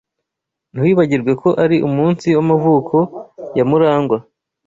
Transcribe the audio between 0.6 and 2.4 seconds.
Ntiwibagirwe ko ari umunsi